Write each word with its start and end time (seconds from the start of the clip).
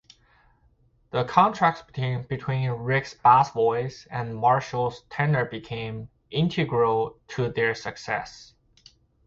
The 1.11 1.25
contrast 1.25 1.83
between 1.93 2.71
Ricks' 2.71 3.13
bass 3.13 3.51
voice 3.51 4.07
and 4.09 4.35
Marshall's 4.35 5.03
tenor 5.11 5.45
became 5.45 6.09
integral 6.31 7.19
to 7.27 7.49
their 7.51 7.75
success. 7.75 8.55